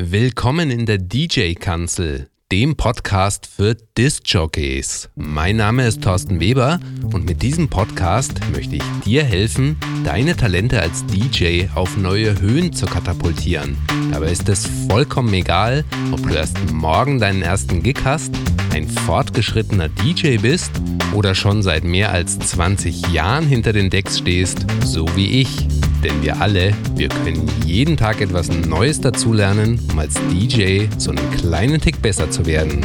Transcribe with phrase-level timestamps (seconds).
[0.00, 5.08] Willkommen in der DJ-Kanzel, dem Podcast für Disc-Jockeys.
[5.16, 6.78] Mein Name ist Thorsten Weber
[7.12, 12.72] und mit diesem Podcast möchte ich dir helfen, deine Talente als DJ auf neue Höhen
[12.72, 13.76] zu katapultieren.
[14.12, 18.32] Dabei ist es vollkommen egal, ob du erst morgen deinen ersten Gig hast,
[18.72, 20.70] ein fortgeschrittener DJ bist
[21.12, 25.66] oder schon seit mehr als 20 Jahren hinter den Decks stehst, so wie ich.
[26.02, 31.30] Denn wir alle, wir können jeden Tag etwas Neues dazulernen, um als DJ so einen
[31.32, 32.84] kleinen Tick besser zu werden.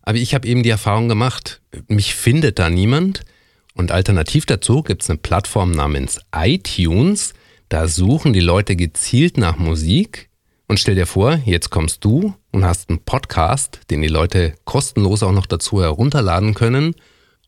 [0.00, 3.20] Aber ich habe eben die Erfahrung gemacht, mich findet da niemand.
[3.74, 7.34] Und alternativ dazu gibt es eine Plattform namens iTunes.
[7.68, 10.30] Da suchen die Leute gezielt nach Musik
[10.68, 15.22] und stell dir vor, jetzt kommst du und hast einen Podcast, den die Leute kostenlos
[15.22, 16.94] auch noch dazu herunterladen können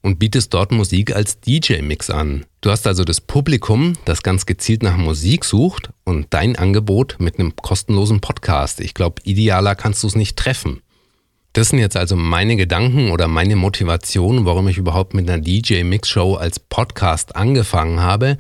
[0.03, 2.47] und bietest dort Musik als DJ-Mix an.
[2.61, 7.39] Du hast also das Publikum, das ganz gezielt nach Musik sucht und dein Angebot mit
[7.39, 8.81] einem kostenlosen Podcast.
[8.81, 10.81] Ich glaube, idealer kannst du es nicht treffen.
[11.55, 16.35] Das sind jetzt also meine Gedanken oder meine Motivation, warum ich überhaupt mit einer DJ-Mix-Show
[16.35, 18.39] als Podcast angefangen habe.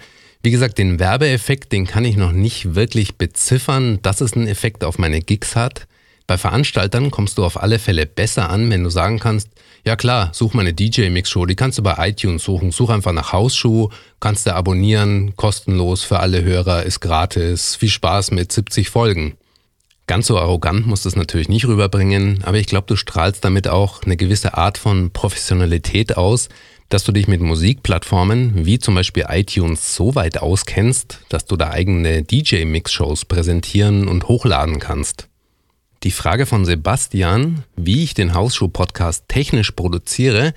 [0.49, 4.83] Wie gesagt, den Werbeeffekt, den kann ich noch nicht wirklich beziffern, dass es einen Effekt
[4.83, 5.87] auf meine Gigs hat.
[6.27, 9.51] Bei Veranstaltern kommst du auf alle Fälle besser an, wenn du sagen kannst,
[9.85, 12.73] ja klar, such mal eine DJ-Mix-Show, die kannst du bei iTunes suchen.
[12.73, 13.91] Such einfach nach Hausschuh,
[14.21, 17.77] kannst du abonnieren, kostenlos für alle Hörer, ist gratis.
[17.77, 19.35] Viel Spaß mit 70 Folgen.
[20.07, 23.69] Ganz so arrogant musst du es natürlich nicht rüberbringen, aber ich glaube, du strahlst damit
[23.69, 26.49] auch eine gewisse Art von Professionalität aus,
[26.89, 31.71] dass du dich mit Musikplattformen wie zum Beispiel iTunes so weit auskennst, dass du da
[31.71, 35.29] eigene DJ-Mix-Shows präsentieren und hochladen kannst.
[36.05, 40.55] Die Frage von Sebastian, wie ich den Hausschuh-Podcast technisch produziere,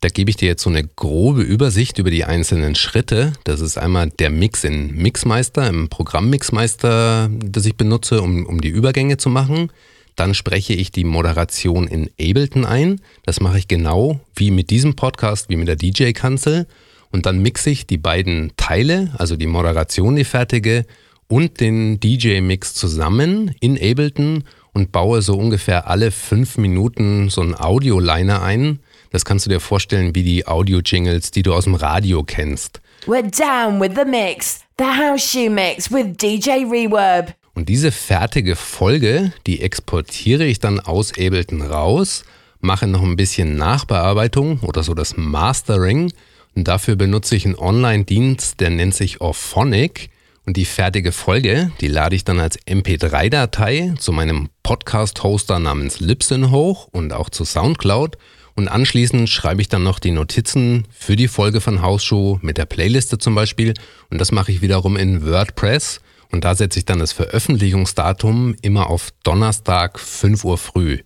[0.00, 3.32] da gebe ich dir jetzt so eine grobe Übersicht über die einzelnen Schritte.
[3.44, 8.60] Das ist einmal der Mix in Mixmeister, im Programm Mixmeister, das ich benutze, um, um
[8.60, 9.70] die Übergänge zu machen.
[10.16, 13.00] Dann spreche ich die Moderation in Ableton ein.
[13.24, 16.66] Das mache ich genau wie mit diesem Podcast, wie mit der DJ-Kanzel.
[17.10, 20.84] Und dann mixe ich die beiden Teile, also die Moderation, die fertige,
[21.28, 27.54] und den DJ-Mix zusammen in Ableton und baue so ungefähr alle fünf Minuten so einen
[27.54, 28.80] Audio-Liner ein.
[29.10, 32.80] Das kannst du dir vorstellen wie die Audio-Jingles, die du aus dem Radio kennst.
[33.06, 37.34] We're down with the mix, the house shoe mix with DJ Reverb.
[37.54, 42.24] Und diese fertige Folge, die exportiere ich dann aus Ableton raus,
[42.60, 46.12] mache noch ein bisschen Nachbearbeitung oder so das Mastering.
[46.56, 50.10] Und dafür benutze ich einen Online-Dienst, der nennt sich Orphonic.
[50.46, 56.50] Und die fertige Folge, die lade ich dann als MP3-Datei zu meinem Podcast-Hoster namens Libsyn
[56.50, 58.18] hoch und auch zu Soundcloud.
[58.54, 62.66] Und anschließend schreibe ich dann noch die Notizen für die Folge von Hausshow mit der
[62.66, 63.74] Playliste zum Beispiel.
[64.10, 66.00] Und das mache ich wiederum in WordPress.
[66.34, 70.98] Und da setze ich dann das Veröffentlichungsdatum immer auf Donnerstag 5 Uhr früh.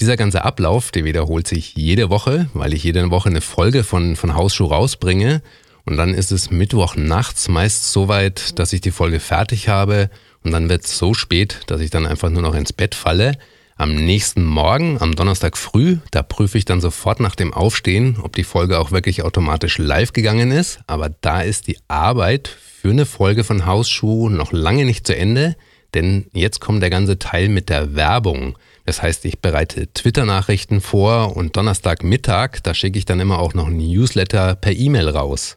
[0.00, 4.16] Dieser ganze Ablauf, der wiederholt sich jede Woche, weil ich jede Woche eine Folge von,
[4.16, 5.42] von Hausschuh rausbringe.
[5.84, 10.08] Und dann ist es Mittwoch nachts meist so weit, dass ich die Folge fertig habe.
[10.44, 13.32] Und dann wird es so spät, dass ich dann einfach nur noch ins Bett falle.
[13.80, 18.36] Am nächsten Morgen, am Donnerstag früh, da prüfe ich dann sofort nach dem Aufstehen, ob
[18.36, 20.80] die Folge auch wirklich automatisch live gegangen ist.
[20.86, 25.56] Aber da ist die Arbeit für eine Folge von Hausschuh noch lange nicht zu Ende,
[25.94, 28.58] denn jetzt kommt der ganze Teil mit der Werbung.
[28.84, 33.68] Das heißt, ich bereite Twitter-Nachrichten vor und Donnerstagmittag, da schicke ich dann immer auch noch
[33.68, 35.56] ein Newsletter per E-Mail raus.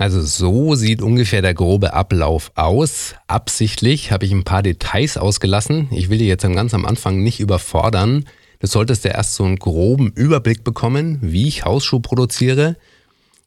[0.00, 3.16] Also so sieht ungefähr der grobe Ablauf aus.
[3.26, 5.88] Absichtlich habe ich ein paar Details ausgelassen.
[5.90, 8.24] Ich will dich jetzt ganz am Anfang nicht überfordern.
[8.60, 12.76] Du solltest ja erst so einen groben Überblick bekommen, wie ich Hausschuh produziere.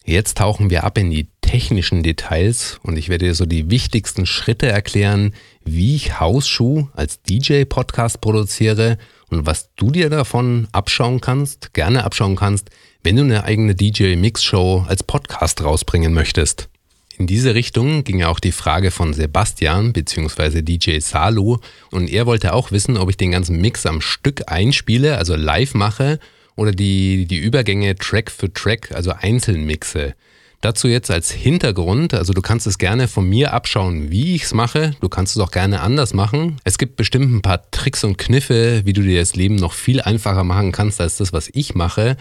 [0.06, 4.28] Jetzt tauchen wir ab in die technischen Details und ich werde dir so die wichtigsten
[4.28, 5.34] Schritte erklären,
[5.66, 9.00] wie ich Hausschuh als DJ-Podcast produziere
[9.32, 12.70] und was du dir davon abschauen kannst, gerne abschauen kannst,
[13.04, 16.70] wenn du eine eigene DJ-Mix-Show als Podcast rausbringen möchtest.
[17.18, 20.62] In diese Richtung ging ja auch die Frage von Sebastian bzw.
[20.62, 21.58] DJ Salu
[21.92, 25.74] und er wollte auch wissen, ob ich den ganzen Mix am Stück einspiele, also live
[25.74, 26.18] mache
[26.56, 30.16] oder die, die Übergänge Track für Track, also einzeln mixe.
[30.62, 34.54] Dazu jetzt als Hintergrund, also du kannst es gerne von mir abschauen, wie ich es
[34.54, 34.96] mache.
[35.02, 36.56] Du kannst es auch gerne anders machen.
[36.64, 40.00] Es gibt bestimmt ein paar Tricks und Kniffe, wie du dir das Leben noch viel
[40.00, 42.16] einfacher machen kannst als das, was ich mache.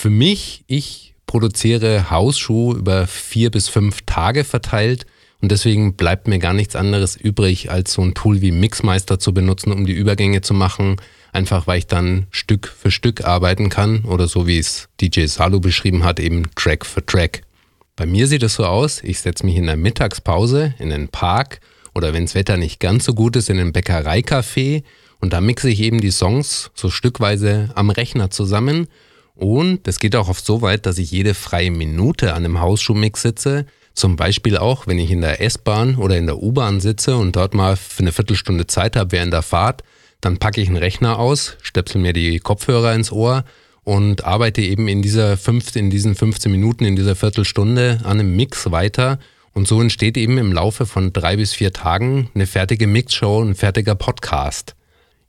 [0.00, 5.06] Für mich, ich produziere Hausschuh über vier bis fünf Tage verteilt
[5.40, 9.34] und deswegen bleibt mir gar nichts anderes übrig, als so ein Tool wie Mixmeister zu
[9.34, 11.00] benutzen, um die Übergänge zu machen.
[11.32, 15.58] Einfach weil ich dann Stück für Stück arbeiten kann oder so wie es DJ Salu
[15.58, 17.42] beschrieben hat, eben Track für Track.
[17.96, 21.58] Bei mir sieht es so aus, ich setze mich in der Mittagspause in den Park
[21.92, 24.84] oder wenn das Wetter nicht ganz so gut ist, in den Bäckereicafé
[25.18, 28.86] und da mixe ich eben die Songs so stückweise am Rechner zusammen
[29.38, 33.22] und es geht auch oft so weit, dass ich jede freie Minute an einem Hausschuhmix
[33.22, 33.66] sitze.
[33.94, 37.54] Zum Beispiel auch, wenn ich in der S-Bahn oder in der U-Bahn sitze und dort
[37.54, 39.84] mal für eine Viertelstunde Zeit habe während der Fahrt,
[40.20, 43.44] dann packe ich einen Rechner aus, stöpsel mir die Kopfhörer ins Ohr
[43.84, 48.34] und arbeite eben in, dieser 15, in diesen 15 Minuten, in dieser Viertelstunde an einem
[48.34, 49.20] Mix weiter.
[49.52, 53.54] Und so entsteht eben im Laufe von drei bis vier Tagen eine fertige Mixshow, ein
[53.54, 54.74] fertiger Podcast.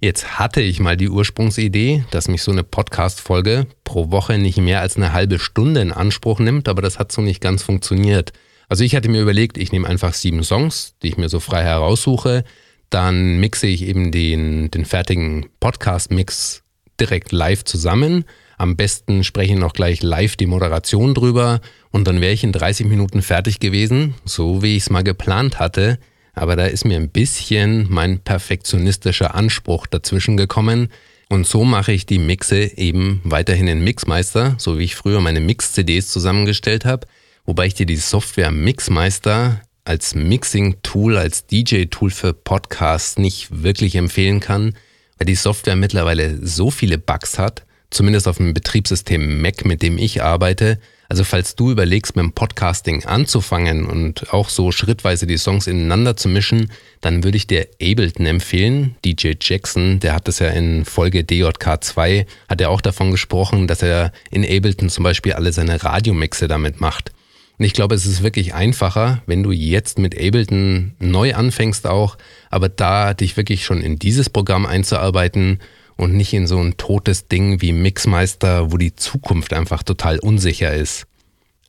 [0.02, 4.80] Jetzt hatte ich mal die Ursprungsidee, dass mich so eine Podcast-Folge pro Woche nicht mehr
[4.80, 8.32] als eine halbe Stunde in Anspruch nimmt, aber das hat so nicht ganz funktioniert.
[8.70, 11.64] Also ich hatte mir überlegt, ich nehme einfach sieben Songs, die ich mir so frei
[11.64, 12.46] heraussuche,
[12.90, 16.64] dann mixe ich eben den, den fertigen Podcast-Mix
[16.98, 18.24] direkt live zusammen.
[18.58, 21.60] Am besten spreche ich noch gleich live die Moderation drüber
[21.92, 25.60] und dann wäre ich in 30 Minuten fertig gewesen, so wie ich es mal geplant
[25.60, 26.00] hatte
[26.40, 30.88] aber da ist mir ein bisschen mein perfektionistischer Anspruch dazwischen gekommen.
[31.28, 35.42] Und so mache ich die Mixe eben weiterhin in Mixmeister, so wie ich früher meine
[35.42, 37.08] Mix-CDs zusammengestellt habe,
[37.46, 44.40] wobei ich dir die Software Mixmeister als Mixing-Tool, als DJ-Tool für Podcasts nicht wirklich empfehlen
[44.40, 44.76] kann,
[45.18, 49.98] weil die Software mittlerweile so viele Bugs hat, zumindest auf dem Betriebssystem Mac, mit dem
[49.98, 50.80] ich arbeite.
[51.10, 56.16] Also falls du überlegst, mit dem Podcasting anzufangen und auch so schrittweise die Songs ineinander
[56.16, 58.96] zu mischen, dann würde ich dir Ableton empfehlen.
[59.04, 63.82] DJ Jackson, der hat das ja in Folge DJK2, hat er auch davon gesprochen, dass
[63.82, 67.12] er in Ableton zum Beispiel alle seine Radiomixe damit macht.
[67.58, 72.18] Und ich glaube, es ist wirklich einfacher, wenn du jetzt mit Ableton neu anfängst auch,
[72.52, 75.60] aber da dich wirklich schon in dieses Programm einzuarbeiten
[76.00, 80.74] und nicht in so ein totes Ding wie Mixmeister, wo die Zukunft einfach total unsicher
[80.74, 81.06] ist.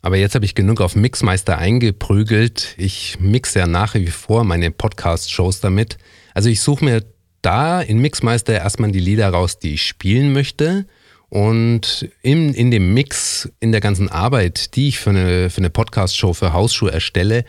[0.03, 2.77] Aber jetzt habe ich genug auf Mixmeister eingeprügelt.
[2.79, 5.99] Ich mixe ja nach wie vor meine Podcast-Shows damit.
[6.33, 7.05] Also ich suche mir
[7.43, 10.87] da in Mixmeister erstmal die Lieder raus, die ich spielen möchte.
[11.29, 15.71] Und in, in dem Mix, in der ganzen Arbeit, die ich für eine, für eine
[15.71, 17.45] Podcast-Show für Hausschuhe erstelle,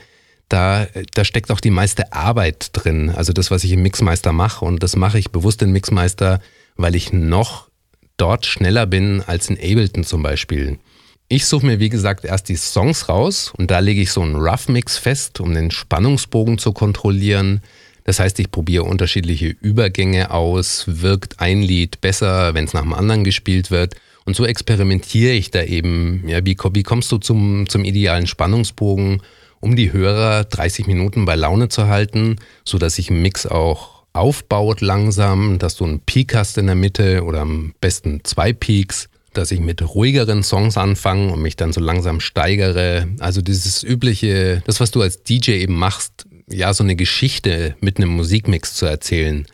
[0.50, 3.12] da, da steckt auch die meiste Arbeit drin.
[3.12, 4.66] Also das, was ich im Mixmeister mache.
[4.66, 6.42] Und das mache ich bewusst in Mixmeister,
[6.76, 7.68] weil ich noch
[8.18, 10.78] dort schneller bin als in Ableton zum Beispiel.
[11.28, 14.36] Ich suche mir, wie gesagt, erst die Songs raus und da lege ich so einen
[14.36, 17.62] Rough Mix fest, um den Spannungsbogen zu kontrollieren.
[18.04, 22.94] Das heißt, ich probiere unterschiedliche Übergänge aus, wirkt ein Lied besser, wenn es nach dem
[22.94, 23.96] anderen gespielt wird.
[24.26, 29.22] Und so experimentiere ich da eben, ja, wie, wie kommst du zum, zum idealen Spannungsbogen,
[29.60, 34.82] um die Hörer 30 Minuten bei Laune zu halten, sodass sich ein Mix auch aufbaut
[34.82, 39.52] langsam, dass du einen Peak hast in der Mitte oder am besten zwei Peaks, dass
[39.52, 43.08] ich mit ruhigeren Songs anfange und mich dann so langsam steigere.
[43.20, 47.98] Also dieses übliche, das was du als DJ eben machst, ja, so eine Geschichte mit
[47.98, 49.46] einem Musikmix zu erzählen.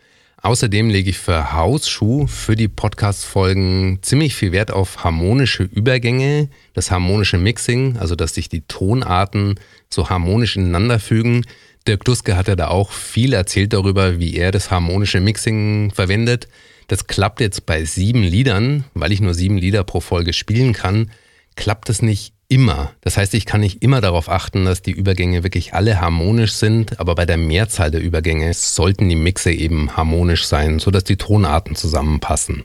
[0.41, 6.91] Außerdem lege ich für Hausschuh, für die Podcast-Folgen ziemlich viel Wert auf harmonische Übergänge, das
[6.91, 9.59] harmonische Mixing, also dass sich die Tonarten
[9.89, 11.43] so harmonisch ineinander fügen.
[11.87, 16.49] Dirk Duske hat ja da auch viel erzählt darüber, wie er das harmonische Mixing verwendet.
[16.87, 21.11] Das klappt jetzt bei sieben Liedern, weil ich nur sieben Lieder pro Folge spielen kann,
[21.55, 22.91] klappt es nicht immer.
[23.01, 26.99] Das heißt, ich kann nicht immer darauf achten, dass die Übergänge wirklich alle harmonisch sind,
[26.99, 31.75] aber bei der Mehrzahl der Übergänge sollten die Mixe eben harmonisch sein, sodass die Tonarten
[31.75, 32.63] zusammenpassen.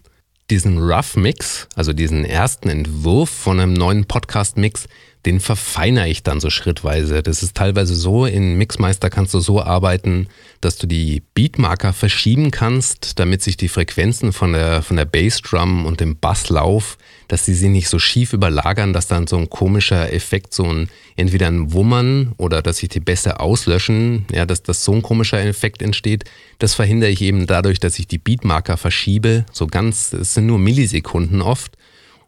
[0.50, 4.86] Diesen Rough Mix, also diesen ersten Entwurf von einem neuen Podcast-Mix,
[5.24, 7.22] den verfeinere ich dann so schrittweise.
[7.22, 10.26] Das ist teilweise so, in Mixmeister kannst du so arbeiten,
[10.60, 15.86] dass du die Beatmarker verschieben kannst, damit sich die Frequenzen von der, von der Bassdrum
[15.86, 16.98] und dem Basslauf,
[17.28, 20.88] dass sie sie nicht so schief überlagern, dass dann so ein komischer Effekt, so ein,
[21.14, 25.40] entweder ein Wummern oder dass sich die Bässe auslöschen, ja, dass, dass so ein komischer
[25.40, 26.24] Effekt entsteht.
[26.58, 30.58] Das verhindere ich eben dadurch, dass ich die Beatmarker verschiebe, so ganz, es sind nur
[30.58, 31.76] Millisekunden oft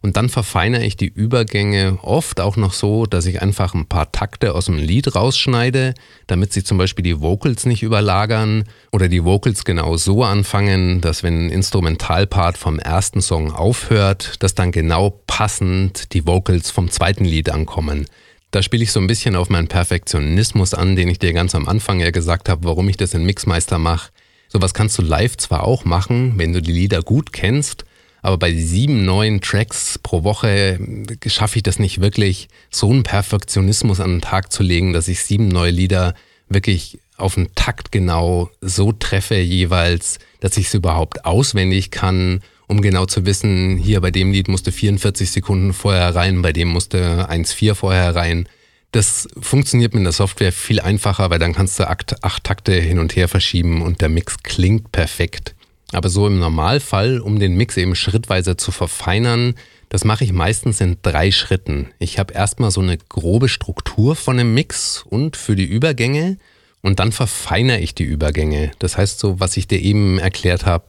[0.04, 4.12] und dann verfeinere ich die Übergänge oft auch noch so, dass ich einfach ein paar
[4.12, 5.94] Takte aus dem Lied rausschneide,
[6.26, 11.22] damit sich zum Beispiel die Vocals nicht überlagern oder die Vocals genau so anfangen, dass
[11.22, 17.24] wenn ein Instrumentalpart vom ersten Song aufhört, dass dann genau passend die Vocals vom zweiten
[17.24, 18.04] Lied ankommen.
[18.50, 21.66] Da spiele ich so ein bisschen auf meinen Perfektionismus an, den ich dir ganz am
[21.66, 24.10] Anfang ja gesagt habe, warum ich das in Mixmeister mache.
[24.48, 27.86] Sowas kannst du live zwar auch machen, wenn du die Lieder gut kennst,
[28.24, 30.78] aber bei sieben neuen Tracks pro Woche
[31.26, 35.22] schaffe ich das nicht wirklich, so einen Perfektionismus an den Tag zu legen, dass ich
[35.22, 36.14] sieben neue Lieder
[36.48, 42.80] wirklich auf den Takt genau so treffe jeweils, dass ich es überhaupt auswendig kann, um
[42.80, 47.28] genau zu wissen, hier bei dem Lied musste 44 Sekunden vorher rein, bei dem musste
[47.28, 48.48] 1,4 vorher rein.
[48.92, 53.00] Das funktioniert mit der Software viel einfacher, weil dann kannst du acht, acht Takte hin
[53.00, 55.54] und her verschieben und der Mix klingt perfekt.
[55.94, 59.54] Aber so im Normalfall, um den Mix eben schrittweise zu verfeinern,
[59.88, 61.88] das mache ich meistens in drei Schritten.
[61.98, 66.36] Ich habe erstmal so eine grobe Struktur von dem Mix und für die Übergänge
[66.82, 68.72] und dann verfeinere ich die Übergänge.
[68.80, 70.86] Das heißt so, was ich dir eben erklärt habe,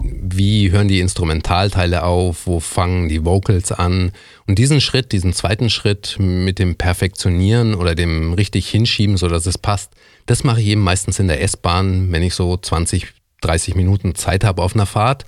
[0.00, 4.12] wie hören die Instrumentalteile auf, wo fangen die Vocals an.
[4.46, 9.58] Und diesen Schritt, diesen zweiten Schritt mit dem Perfektionieren oder dem richtig hinschieben, sodass es
[9.58, 9.92] passt,
[10.26, 13.06] das mache ich eben meistens in der S-Bahn, wenn ich so 20
[13.40, 15.24] 30 Minuten Zeit habe auf einer Fahrt.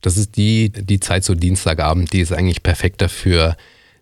[0.00, 3.56] Das ist die, die Zeit so Dienstagabend, die ist eigentlich perfekt dafür.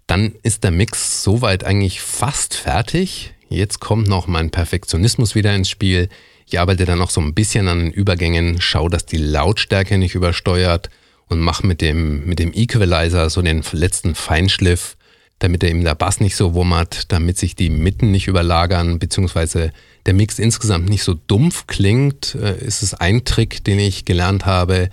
[0.07, 3.35] Dann ist der Mix soweit eigentlich fast fertig.
[3.49, 6.09] Jetzt kommt noch mein Perfektionismus wieder ins Spiel.
[6.47, 10.15] Ich arbeite dann noch so ein bisschen an den Übergängen, schaue, dass die Lautstärke nicht
[10.15, 10.91] übersteuert
[11.29, 14.97] und mache mit dem, mit dem Equalizer so den letzten Feinschliff,
[15.41, 19.73] damit er eben der Bass nicht so wummert, damit sich die Mitten nicht überlagern, beziehungsweise
[20.07, 24.47] der Mix insgesamt nicht so dumpf klingt, äh, ist es ein Trick, den ich gelernt
[24.47, 24.91] habe,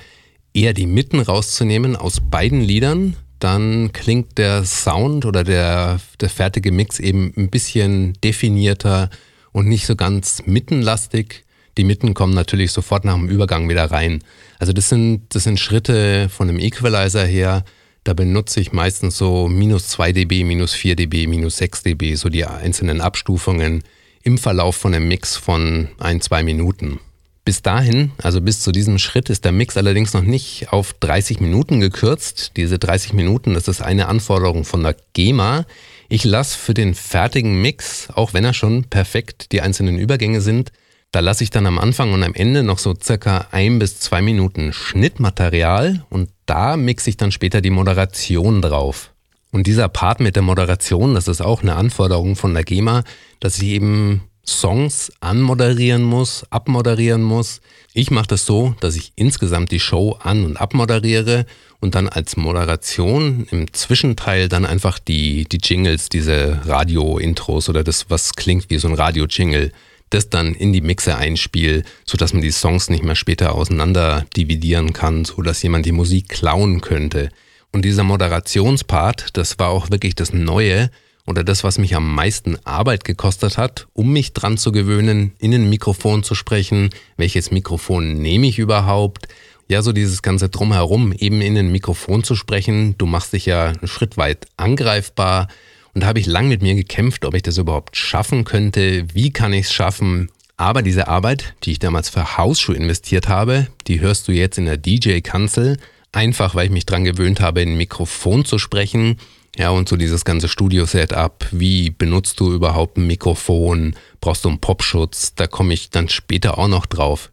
[0.54, 3.16] eher die Mitten rauszunehmen aus beiden Liedern.
[3.39, 9.10] Dann klingt der Sound oder der, der fertige Mix eben ein bisschen definierter
[9.51, 11.44] und nicht so ganz mittenlastig.
[11.77, 14.24] Die Mitten kommen natürlich sofort nach dem Übergang wieder rein.
[14.60, 17.63] Also das sind, das sind Schritte von einem Equalizer her.
[18.08, 22.30] Da benutze ich meistens so minus 2 dB, minus 4 dB, minus 6 dB, so
[22.30, 23.84] die einzelnen Abstufungen
[24.24, 27.02] im Verlauf von einem Mix von ein, zwei Minuten.
[27.44, 31.42] Bis dahin, also bis zu diesem Schritt, ist der Mix allerdings noch nicht auf 30
[31.42, 32.54] Minuten gekürzt.
[32.56, 35.66] Diese 30 Minuten, das ist eine Anforderung von der GEMA.
[36.08, 40.72] Ich lasse für den fertigen Mix, auch wenn er schon perfekt die einzelnen Übergänge sind,
[41.12, 44.22] da lasse ich dann am Anfang und am Ende noch so circa ein bis zwei
[44.22, 49.12] Minuten Schnittmaterial und da mixe ich dann später die Moderation drauf.
[49.52, 53.04] Und dieser Part mit der Moderation, das ist auch eine Anforderung von der GEMA,
[53.40, 57.62] dass ich eben Songs anmoderieren muss, abmoderieren muss.
[57.94, 61.46] Ich mache das so, dass ich insgesamt die Show an- und abmoderiere
[61.80, 68.10] und dann als Moderation im Zwischenteil dann einfach die, die Jingles, diese Radio-Intros oder das,
[68.10, 69.72] was klingt wie so ein Radio-Jingle,
[70.10, 74.94] das dann in die Mixer einspiele, sodass man die Songs nicht mehr später auseinander dividieren
[74.94, 77.30] kann, sodass jemand die Musik klauen könnte.
[77.72, 80.90] Und dieser Moderationspart, das war auch wirklich das Neue,
[81.28, 85.54] oder das, was mich am meisten Arbeit gekostet hat, um mich dran zu gewöhnen, in
[85.54, 89.28] ein Mikrofon zu sprechen, welches Mikrofon nehme ich überhaupt,
[89.68, 92.98] ja, so dieses ganze Drumherum, eben in ein Mikrofon zu sprechen.
[92.98, 95.50] Du machst dich ja einen Schritt weit angreifbar.
[95.98, 99.32] Und da habe ich lang mit mir gekämpft, ob ich das überhaupt schaffen könnte, wie
[99.32, 100.30] kann ich es schaffen.
[100.56, 104.66] Aber diese Arbeit, die ich damals für Hausschuh investiert habe, die hörst du jetzt in
[104.66, 105.80] der DJ-Kanzel.
[106.12, 109.18] Einfach, weil ich mich dran gewöhnt habe, in ein Mikrofon zu sprechen
[109.58, 114.60] ja, und so dieses ganze Studio-Setup, wie benutzt du überhaupt ein Mikrofon, brauchst du einen
[114.60, 117.32] Popschutz, da komme ich dann später auch noch drauf.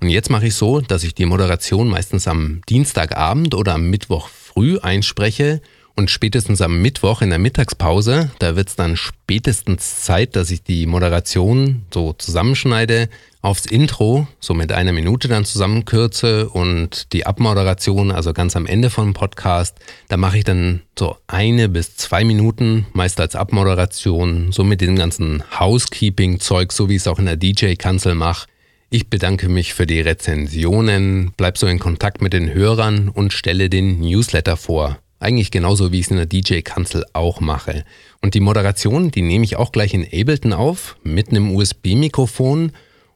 [0.00, 4.28] Und jetzt mache ich so, dass ich die Moderation meistens am Dienstagabend oder am Mittwoch
[4.28, 5.60] früh einspreche
[5.96, 10.62] und spätestens am Mittwoch in der Mittagspause, da wird es dann spätestens Zeit, dass ich
[10.62, 13.08] die Moderation so zusammenschneide,
[13.40, 18.90] aufs Intro, so mit einer Minute dann zusammenkürze und die Abmoderation, also ganz am Ende
[18.90, 24.64] vom Podcast, da mache ich dann so eine bis zwei Minuten, meist als Abmoderation, so
[24.64, 28.48] mit dem ganzen Housekeeping-Zeug, so wie ich es auch in der DJ-Kanzel mache.
[28.90, 33.70] Ich bedanke mich für die Rezensionen, bleib so in Kontakt mit den Hörern und stelle
[33.70, 34.98] den Newsletter vor.
[35.18, 37.84] Eigentlich genauso wie ich es in der DJ-Kanzel auch mache.
[38.20, 42.72] Und die Moderation, die nehme ich auch gleich in Ableton auf, mit einem USB-Mikrofon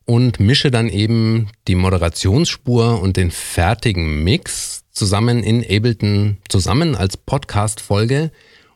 [0.07, 7.17] und mische dann eben die Moderationsspur und den fertigen Mix zusammen in Ableton zusammen als
[7.17, 8.31] Podcast-Folge.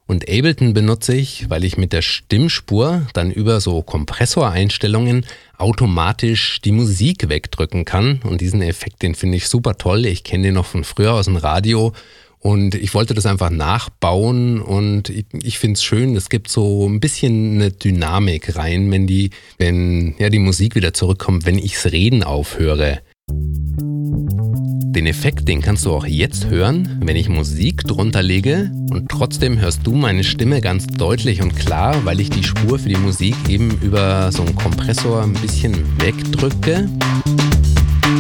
[0.07, 5.25] Und Ableton benutze ich, weil ich mit der Stimmspur dann über so Kompressoreinstellungen
[5.57, 8.21] automatisch die Musik wegdrücken kann.
[8.23, 10.05] Und diesen Effekt, den finde ich super toll.
[10.05, 11.95] Ich kenne den noch von früher aus dem Radio
[12.45, 16.87] und ich wollte das einfach nachbauen und ich, ich finde es schön, es gibt so
[16.87, 21.87] ein bisschen eine Dynamik rein, wenn die, wenn ja die Musik wieder zurückkommt, wenn ichs
[21.87, 23.01] Reden aufhöre.
[23.31, 29.59] Den Effekt, den kannst du auch jetzt hören, wenn ich Musik drunter lege und trotzdem
[29.59, 33.37] hörst du meine Stimme ganz deutlich und klar, weil ich die Spur für die Musik
[33.49, 36.91] eben über so einen Kompressor ein bisschen wegdrücke.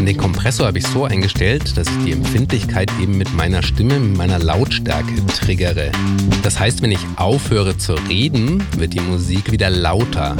[0.07, 4.19] Den Kompressor habe ich so eingestellt, dass ich die Empfindlichkeit eben mit meiner Stimme, mit
[4.19, 5.91] meiner Lautstärke triggere.
[6.43, 10.37] Das heißt, wenn ich aufhöre zu reden, wird die Musik wieder lauter.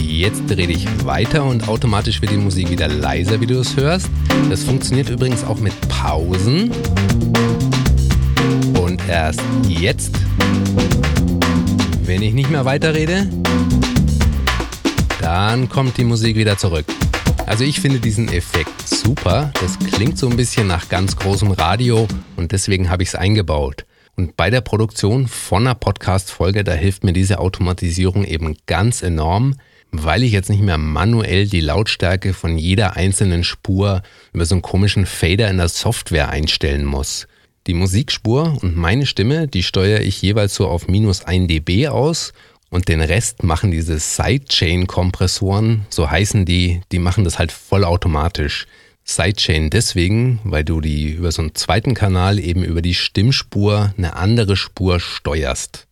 [0.00, 4.08] Jetzt rede ich weiter und automatisch wird die Musik wieder leiser, wie du es hörst.
[4.48, 6.70] Das funktioniert übrigens auch mit Pausen.
[8.80, 10.14] Und erst jetzt,
[12.04, 13.28] wenn ich nicht mehr weiterrede,
[15.20, 16.86] dann kommt die Musik wieder zurück.
[17.46, 19.52] Also ich finde diesen Effekt super.
[19.60, 23.84] Das klingt so ein bisschen nach ganz großem Radio und deswegen habe ich es eingebaut.
[24.16, 29.56] Und bei der Produktion von einer Podcast-Folge, da hilft mir diese Automatisierung eben ganz enorm,
[29.90, 34.02] weil ich jetzt nicht mehr manuell die Lautstärke von jeder einzelnen Spur
[34.32, 37.26] über so einen komischen Fader in der Software einstellen muss.
[37.66, 42.32] Die Musikspur und meine Stimme, die steuere ich jeweils so auf minus 1 dB aus
[42.70, 48.66] und den Rest machen diese Sidechain-Kompressoren, so heißen die, die machen das halt vollautomatisch.
[49.04, 54.16] Sidechain deswegen, weil du die über so einen zweiten Kanal eben über die Stimmspur eine
[54.16, 55.86] andere Spur steuerst.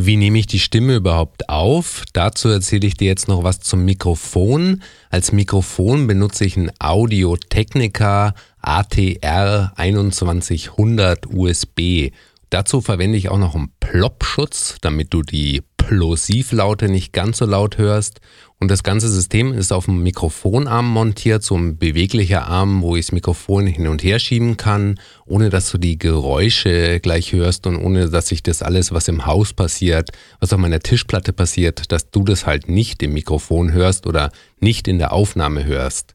[0.00, 2.04] Wie nehme ich die Stimme überhaupt auf?
[2.12, 4.82] Dazu erzähle ich dir jetzt noch was zum Mikrofon.
[5.10, 12.12] Als Mikrofon benutze ich ein Audio Technica ATR 2100 USB.
[12.50, 17.78] Dazu verwende ich auch noch einen Plop-Schutz, damit du die Plosivlaute nicht ganz so laut
[17.78, 18.20] hörst.
[18.60, 23.06] Und das ganze System ist auf dem Mikrofonarm montiert, so ein beweglicher Arm, wo ich
[23.06, 27.76] das Mikrofon hin und her schieben kann, ohne dass du die Geräusche gleich hörst und
[27.76, 32.10] ohne dass sich das alles, was im Haus passiert, was auf meiner Tischplatte passiert, dass
[32.10, 36.14] du das halt nicht im Mikrofon hörst oder nicht in der Aufnahme hörst.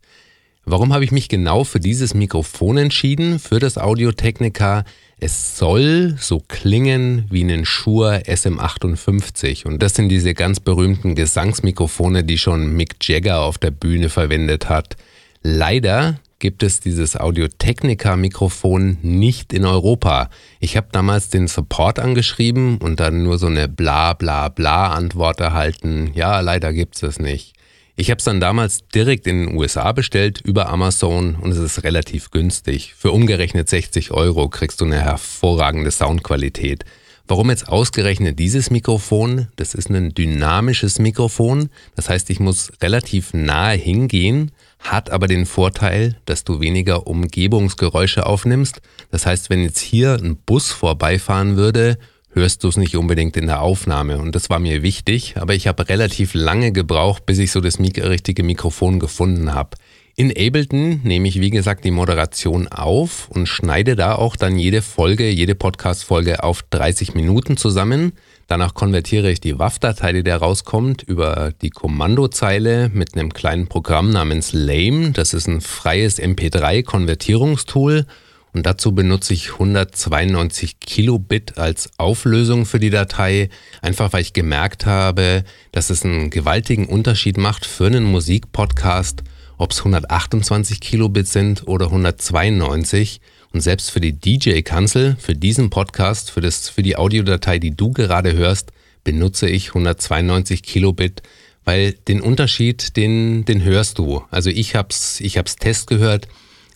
[0.65, 4.83] Warum habe ich mich genau für dieses Mikrofon entschieden, für das Audio-Technica?
[5.25, 12.25] Es soll so klingen wie ein Shure SM58 und das sind diese ganz berühmten Gesangsmikrofone,
[12.25, 14.97] die schon Mick Jagger auf der Bühne verwendet hat.
[15.41, 20.29] Leider gibt es dieses Audio-Technica-Mikrofon nicht in Europa.
[20.59, 25.39] Ich habe damals den Support angeschrieben und dann nur so eine bla bla bla Antwort
[25.39, 26.11] erhalten.
[26.15, 27.53] Ja, leider gibt es das nicht.
[27.95, 31.83] Ich habe es dann damals direkt in den USA bestellt über Amazon und es ist
[31.83, 32.95] relativ günstig.
[32.97, 36.85] Für umgerechnet 60 Euro kriegst du eine hervorragende Soundqualität.
[37.27, 39.47] Warum jetzt ausgerechnet dieses Mikrofon?
[39.57, 41.69] Das ist ein dynamisches Mikrofon.
[41.95, 48.25] Das heißt, ich muss relativ nahe hingehen, hat aber den Vorteil, dass du weniger Umgebungsgeräusche
[48.25, 48.81] aufnimmst.
[49.11, 51.99] Das heißt, wenn jetzt hier ein Bus vorbeifahren würde
[52.33, 54.17] hörst du es nicht unbedingt in der Aufnahme.
[54.17, 57.79] Und das war mir wichtig, aber ich habe relativ lange gebraucht, bis ich so das
[57.79, 59.77] richtige Mikrofon gefunden habe.
[60.15, 64.83] In Ableton nehme ich, wie gesagt, die Moderation auf und schneide da auch dann jede
[64.83, 68.13] Folge, jede Podcast-Folge auf 30 Minuten zusammen.
[68.45, 74.11] Danach konvertiere ich die WAV-Datei, die da rauskommt, über die Kommandozeile mit einem kleinen Programm
[74.11, 75.13] namens Lame.
[75.13, 78.05] Das ist ein freies MP3-Konvertierungstool
[78.53, 83.49] und dazu benutze ich 192 Kilobit als Auflösung für die Datei,
[83.81, 89.23] einfach weil ich gemerkt habe, dass es einen gewaltigen Unterschied macht für einen Musikpodcast,
[89.57, 93.21] ob es 128 Kilobit sind oder 192.
[93.53, 97.91] Und selbst für die DJ-Kanzel, für diesen Podcast, für, das, für die Audiodatei, die du
[97.91, 98.71] gerade hörst,
[99.03, 101.23] benutze ich 192 Kilobit,
[101.65, 104.23] weil den Unterschied, den, den hörst du.
[104.29, 106.27] Also ich hab's, ich hab's Test gehört.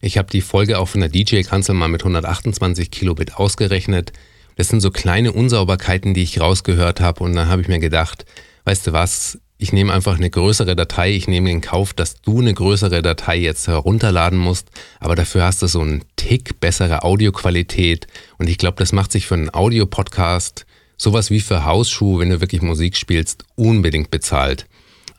[0.01, 4.13] Ich habe die Folge auch von der DJ-Kanzel mal mit 128 Kilobit ausgerechnet.
[4.55, 7.23] Das sind so kleine Unsauberkeiten, die ich rausgehört habe.
[7.23, 8.25] Und dann habe ich mir gedacht,
[8.65, 11.11] weißt du was, ich nehme einfach eine größere Datei.
[11.11, 14.69] Ich nehme in Kauf, dass du eine größere Datei jetzt herunterladen musst.
[14.99, 18.07] Aber dafür hast du so einen Tick bessere Audioqualität.
[18.37, 20.65] Und ich glaube, das macht sich für einen Audiopodcast
[20.97, 24.65] sowas wie für Hausschuh, wenn du wirklich Musik spielst, unbedingt bezahlt.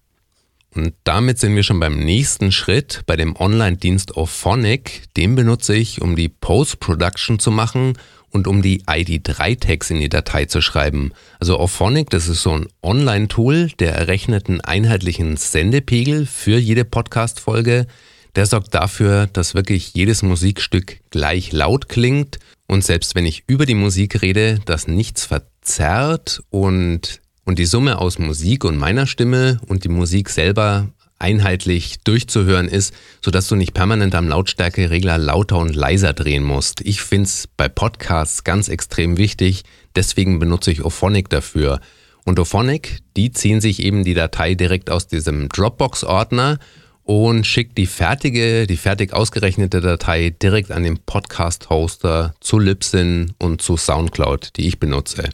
[0.75, 5.03] Und damit sind wir schon beim nächsten Schritt, bei dem Online-Dienst Auphonic.
[5.15, 7.97] Den benutze ich, um die Post-Production zu machen
[8.29, 11.13] und um die ID3-Tags in die Datei zu schreiben.
[11.39, 17.87] Also Auphonic, das ist so ein Online-Tool, der errechnet einen einheitlichen Sendepegel für jede Podcast-Folge.
[18.35, 23.65] Der sorgt dafür, dass wirklich jedes Musikstück gleich laut klingt und selbst wenn ich über
[23.65, 29.59] die Musik rede, dass nichts verzerrt und und die Summe aus Musik und meiner Stimme
[29.67, 35.75] und die Musik selber einheitlich durchzuhören ist, sodass du nicht permanent am Lautstärkeregler lauter und
[35.75, 36.81] leiser drehen musst.
[36.81, 39.63] Ich finde es bei Podcasts ganz extrem wichtig,
[39.95, 41.79] deswegen benutze ich Ophonic dafür.
[42.25, 46.57] Und Ophonic, die ziehen sich eben die Datei direkt aus diesem Dropbox-Ordner
[47.03, 53.61] und schickt die fertige, die fertig ausgerechnete Datei direkt an den Podcast-Hoster zu Libsyn und
[53.61, 55.29] zu Soundcloud, die ich benutze.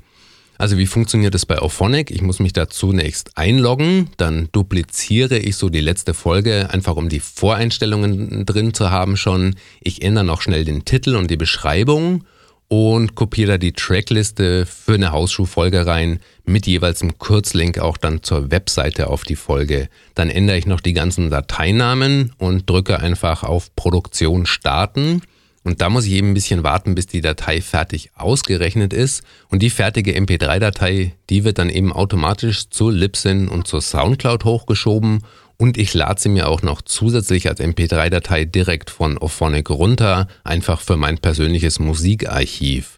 [0.62, 2.12] Also wie funktioniert es bei Auphonic?
[2.12, 7.10] Ich muss mich da zunächst einloggen, dann dupliziere ich so die letzte Folge, einfach um
[7.10, 9.56] die Voreinstellungen drin zu haben schon.
[9.82, 12.26] Ich ändere noch schnell den Titel und die Beschreibung
[12.67, 18.21] und kopiere da die Trackliste für eine Hausschuhfolge rein mit jeweils einem Kurzlink auch dann
[18.21, 19.89] zur Webseite auf die Folge.
[20.13, 25.24] Dann ändere ich noch die ganzen Dateinamen und drücke einfach auf Produktion starten.
[25.63, 29.24] Und da muss ich eben ein bisschen warten, bis die Datei fertig ausgerechnet ist.
[29.50, 35.24] Und die fertige MP3-Datei, die wird dann eben automatisch zu Libsyn und zur Soundcloud hochgeschoben
[35.58, 40.82] Und ich lade sie mir auch noch zusätzlich als MP3-Datei direkt von Ophonic runter, einfach
[40.82, 42.97] für mein persönliches Musikarchiv.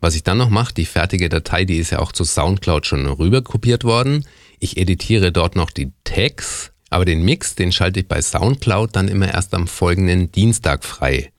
[0.00, 3.06] Was ich dann noch mache, die fertige Datei, die ist ja auch zu Soundcloud schon
[3.06, 4.26] rüber kopiert worden.
[4.58, 9.06] Ich editiere dort noch die Tags, aber den Mix, den schalte ich bei Soundcloud dann
[9.06, 11.30] immer erst am folgenden Dienstag frei.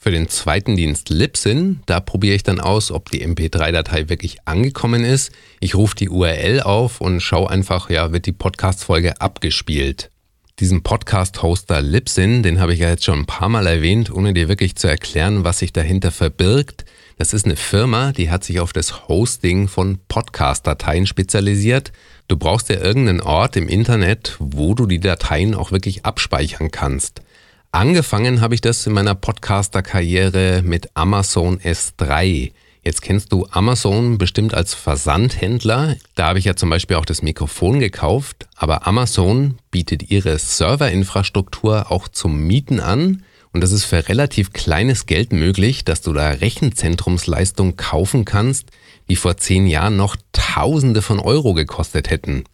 [0.00, 5.02] Für den zweiten Dienst Libsyn, da probiere ich dann aus, ob die MP3-Datei wirklich angekommen
[5.02, 5.32] ist.
[5.58, 10.12] Ich rufe die URL auf und schaue einfach, ja, wird die Podcast-Folge abgespielt.
[10.60, 14.48] Diesen Podcast-Hoster Libsyn, den habe ich ja jetzt schon ein paar Mal erwähnt, ohne dir
[14.48, 16.84] wirklich zu erklären, was sich dahinter verbirgt.
[17.16, 21.90] Das ist eine Firma, die hat sich auf das Hosting von Podcast-Dateien spezialisiert.
[22.28, 27.20] Du brauchst ja irgendeinen Ort im Internet, wo du die Dateien auch wirklich abspeichern kannst.
[27.70, 32.52] Angefangen habe ich das in meiner Podcaster-Karriere mit Amazon S3.
[32.82, 35.96] Jetzt kennst du Amazon bestimmt als Versandhändler.
[36.14, 38.48] Da habe ich ja zum Beispiel auch das Mikrofon gekauft.
[38.56, 43.22] Aber Amazon bietet ihre Serverinfrastruktur auch zum Mieten an.
[43.52, 48.70] Und das ist für relativ kleines Geld möglich, dass du da Rechenzentrumsleistung kaufen kannst,
[49.10, 52.44] die vor zehn Jahren noch Tausende von Euro gekostet hätten.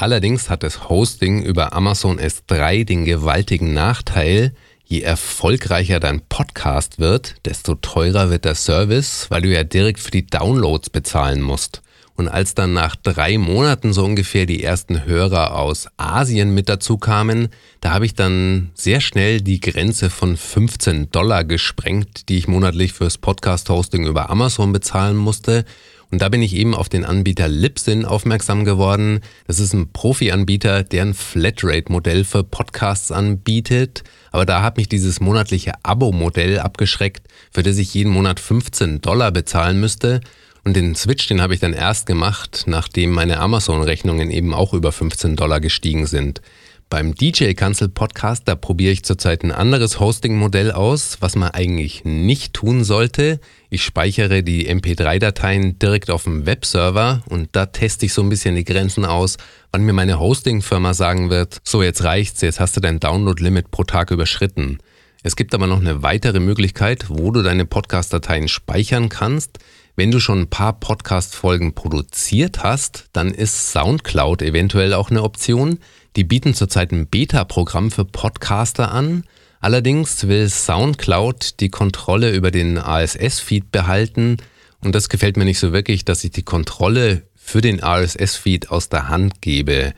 [0.00, 4.54] Allerdings hat das Hosting über Amazon S3 den gewaltigen Nachteil,
[4.86, 10.10] je erfolgreicher dein Podcast wird, desto teurer wird der Service, weil du ja direkt für
[10.10, 11.82] die Downloads bezahlen musst.
[12.14, 16.96] Und als dann nach drei Monaten so ungefähr die ersten Hörer aus Asien mit dazu
[16.96, 17.48] kamen,
[17.82, 22.94] da habe ich dann sehr schnell die Grenze von 15 Dollar gesprengt, die ich monatlich
[22.94, 25.66] fürs Podcast-Hosting über Amazon bezahlen musste.
[26.10, 29.20] Und da bin ich eben auf den Anbieter Libsyn aufmerksam geworden.
[29.46, 34.02] Das ist ein Profi-Anbieter, der ein Flatrate-Modell für Podcasts anbietet.
[34.32, 39.30] Aber da hat mich dieses monatliche Abo-Modell abgeschreckt, für das ich jeden Monat 15 Dollar
[39.30, 40.20] bezahlen müsste.
[40.64, 44.92] Und den Switch, den habe ich dann erst gemacht, nachdem meine Amazon-Rechnungen eben auch über
[44.92, 46.42] 15 Dollar gestiegen sind.
[46.90, 52.04] Beim DJ Cancel Podcast, da probiere ich zurzeit ein anderes Hosting-Modell aus, was man eigentlich
[52.04, 53.38] nicht tun sollte.
[53.68, 58.56] Ich speichere die MP3-Dateien direkt auf dem Webserver und da teste ich so ein bisschen
[58.56, 59.36] die Grenzen aus,
[59.70, 63.84] wann mir meine Hosting-Firma sagen wird, so jetzt reicht's, jetzt hast du dein Download-Limit pro
[63.84, 64.78] Tag überschritten.
[65.22, 69.60] Es gibt aber noch eine weitere Möglichkeit, wo du deine Podcast-Dateien speichern kannst.
[69.94, 75.78] Wenn du schon ein paar Podcast-Folgen produziert hast, dann ist SoundCloud eventuell auch eine Option.
[76.16, 79.24] Die bieten zurzeit ein Beta-Programm für Podcaster an.
[79.60, 84.38] Allerdings will SoundCloud die Kontrolle über den RSS-Feed behalten
[84.80, 88.88] und das gefällt mir nicht so wirklich, dass ich die Kontrolle für den RSS-Feed aus
[88.88, 89.92] der Hand gebe.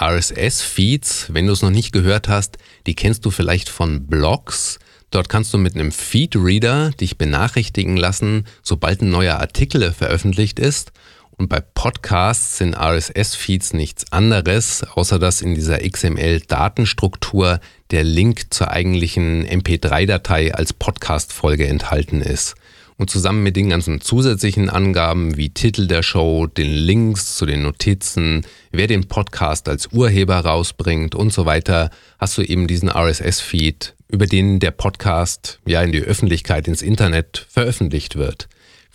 [0.00, 4.78] RSS-Feeds, wenn du es noch nicht gehört hast, die kennst du vielleicht von Blogs.
[5.10, 10.92] Dort kannst du mit einem Feed-Reader dich benachrichtigen lassen, sobald ein neuer Artikel veröffentlicht ist.
[11.38, 17.60] Und bei Podcasts sind RSS-Feeds nichts anderes, außer dass in dieser XML-Datenstruktur
[17.92, 22.56] der Link zur eigentlichen MP3-Datei als Podcast-Folge enthalten ist.
[22.96, 27.62] Und zusammen mit den ganzen zusätzlichen Angaben wie Titel der Show, den Links zu den
[27.62, 33.94] Notizen, wer den Podcast als Urheber rausbringt und so weiter, hast du eben diesen RSS-Feed,
[34.08, 38.48] über den der Podcast ja in die Öffentlichkeit, ins Internet veröffentlicht wird.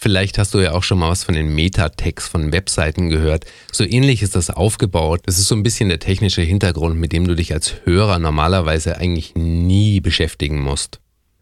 [0.04, 3.46] Vielleicht hast du ja auch schon mal was von den Metatext von Webseiten gehört.
[3.72, 5.22] So ähnlich ist das aufgebaut.
[5.28, 8.98] Das ist so ein bisschen der technische Hintergrund, mit dem du dich als Hörer normalerweise
[8.98, 11.00] eigentlich nie beschäftigen musst.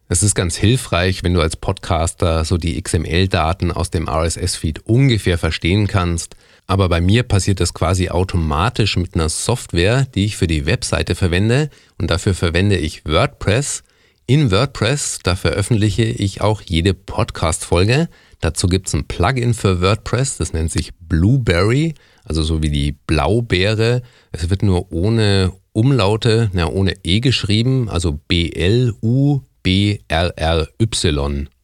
[0.09, 5.39] Es ist ganz hilfreich, wenn du als Podcaster so die XML-Daten aus dem RSS-Feed ungefähr
[5.39, 6.35] verstehen kannst.
[6.67, 11.15] Aber bei mir passiert das quasi automatisch mit einer Software, die ich für die Webseite
[11.15, 11.71] verwende.
[11.97, 13.81] Und dafür verwende ich WordPress.
[14.27, 18.07] In WordPress, da veröffentliche ich auch jede Podcast-Folge.
[18.41, 22.91] Dazu gibt es ein Plugin für WordPress, das nennt sich Blueberry, also so wie die
[22.91, 24.01] Blaubeere.
[24.31, 28.99] Es wird nur ohne Umlaute, ja, ohne E geschrieben, also B-L-U-B-R-R-Y.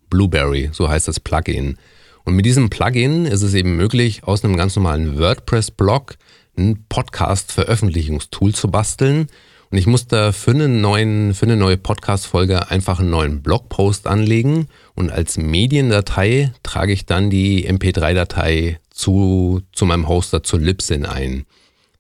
[0.10, 1.78] Blueberry, so heißt das Plugin.
[2.24, 6.16] Und mit diesem Plugin ist es eben möglich, aus einem ganz normalen WordPress-Blog
[6.58, 9.28] ein Podcast-Veröffentlichungstool zu basteln.
[9.70, 14.08] Und ich muss da für, einen neuen, für eine neue Podcast-Folge einfach einen neuen Blogpost
[14.08, 21.06] anlegen und als Mediendatei trage ich dann die MP3-Datei zu, zu meinem Hoster zu Libsyn
[21.06, 21.46] ein.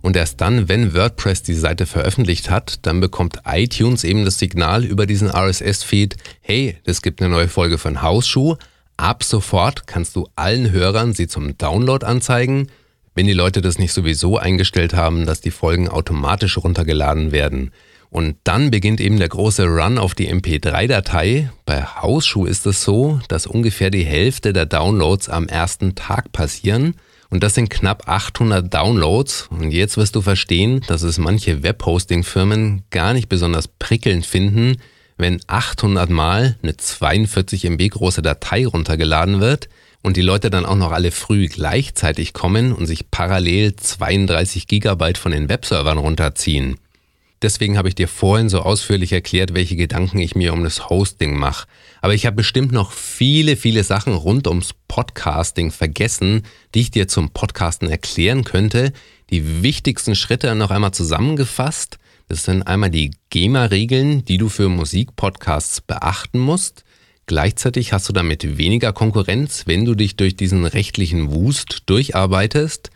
[0.03, 4.85] Und erst dann, wenn WordPress die Seite veröffentlicht hat, dann bekommt iTunes eben das Signal
[4.85, 8.57] über diesen RSS-Feed, hey, es gibt eine neue Folge von Hausschuh.
[8.97, 12.67] Ab sofort kannst du allen Hörern sie zum Download anzeigen
[13.15, 17.71] wenn die Leute das nicht sowieso eingestellt haben, dass die Folgen automatisch runtergeladen werden.
[18.09, 21.49] Und dann beginnt eben der große Run auf die MP3-Datei.
[21.65, 26.95] Bei Hausschuh ist es so, dass ungefähr die Hälfte der Downloads am ersten Tag passieren.
[27.33, 29.47] Und das sind knapp 800 Downloads.
[29.49, 34.77] Und jetzt wirst du verstehen, dass es manche Webhosting-Firmen gar nicht besonders prickelnd finden,
[35.17, 39.67] wenn 800 Mal eine 42 MB große Datei runtergeladen wird
[40.03, 45.17] und die Leute dann auch noch alle früh gleichzeitig kommen und sich parallel 32 Gigabyte
[45.17, 46.77] von den Webservern runterziehen.
[47.43, 51.37] Deswegen habe ich dir vorhin so ausführlich erklärt, welche Gedanken ich mir um das Hosting
[51.37, 51.67] mache.
[52.01, 57.09] Aber ich habe bestimmt noch viele, viele Sachen rund ums Podcasting vergessen, die ich dir
[57.09, 58.93] zum Podcasten erklären könnte.
[59.29, 61.97] Die wichtigsten Schritte noch einmal zusammengefasst.
[62.29, 66.85] Das sind einmal die GEMA-Regeln, die du für Musikpodcasts beachten musst.
[67.25, 72.89] Gleichzeitig hast du damit weniger Konkurrenz, wenn du dich durch diesen rechtlichen Wust durcharbeitest.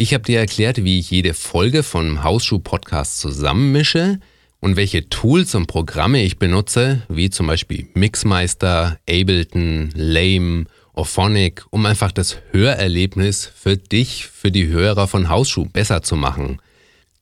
[0.00, 4.18] Ich habe dir erklärt, wie ich jede Folge vom Hausschuh-Podcast zusammenmische
[4.58, 11.84] und welche Tools und Programme ich benutze, wie zum Beispiel Mixmeister, Ableton, Lame, Orphonic, um
[11.84, 16.62] einfach das Hörerlebnis für dich, für die Hörer von Hausschuh besser zu machen.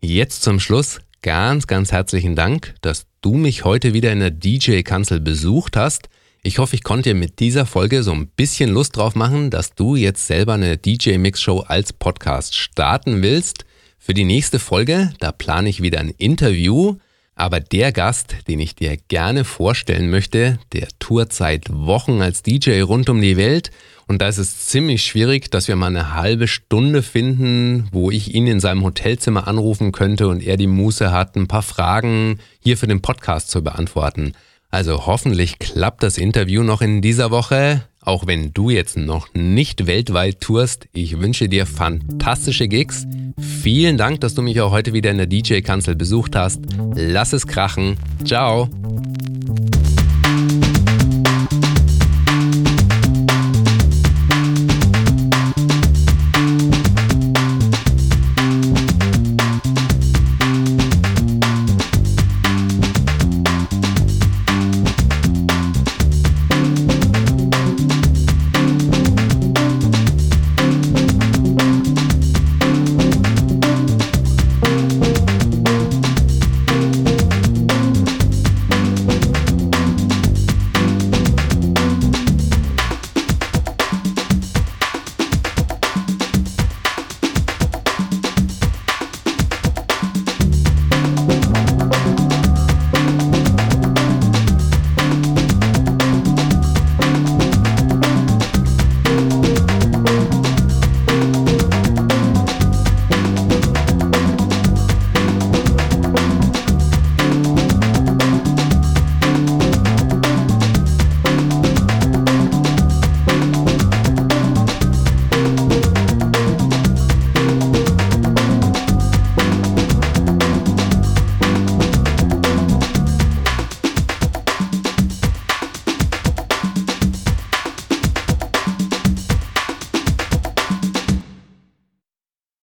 [0.00, 5.18] Jetzt zum Schluss ganz, ganz herzlichen Dank, dass du mich heute wieder in der DJ-Kanzel
[5.20, 6.08] besucht hast.
[6.42, 9.74] Ich hoffe, ich konnte dir mit dieser Folge so ein bisschen Lust drauf machen, dass
[9.74, 13.64] du jetzt selber eine DJ-Mix-Show als Podcast starten willst.
[13.98, 16.96] Für die nächste Folge, da plane ich wieder ein Interview
[17.40, 22.82] aber der Gast, den ich dir gerne vorstellen möchte, der tourt seit Wochen als DJ
[22.82, 23.70] rund um die Welt.
[24.06, 28.34] Und da ist es ziemlich schwierig, dass wir mal eine halbe Stunde finden, wo ich
[28.34, 32.76] ihn in seinem Hotelzimmer anrufen könnte und er die Muße hat, ein paar Fragen hier
[32.76, 34.34] für den Podcast zu beantworten.
[34.70, 37.82] Also hoffentlich klappt das Interview noch in dieser Woche.
[38.02, 43.06] Auch wenn du jetzt noch nicht weltweit tourst, ich wünsche dir fantastische Gigs.
[43.38, 46.60] Vielen Dank, dass du mich auch heute wieder in der DJ-Kanzel besucht hast.
[46.94, 47.98] Lass es krachen.
[48.24, 48.68] Ciao.